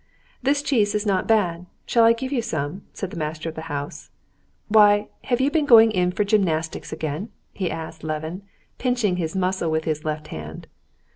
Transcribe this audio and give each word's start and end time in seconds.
"This 0.41 0.63
cheese 0.63 0.95
is 0.95 1.05
not 1.05 1.27
bad. 1.27 1.67
Shall 1.85 2.03
I 2.05 2.13
give 2.13 2.31
you 2.31 2.41
some?" 2.41 2.81
said 2.91 3.11
the 3.11 3.17
master 3.17 3.49
of 3.49 3.53
the 3.53 3.61
house. 3.69 4.09
"Why, 4.67 5.09
have 5.25 5.39
you 5.39 5.51
been 5.51 5.67
going 5.67 5.91
in 5.91 6.11
for 6.11 6.23
gymnastics 6.23 6.91
again?" 6.91 7.29
he 7.53 7.69
asked 7.69 8.03
Levin, 8.03 8.41
pinching 8.79 9.17
his 9.17 9.35
muscle 9.35 9.69
with 9.69 9.83
his 9.83 10.03
left 10.03 10.29
hand. 10.29 10.65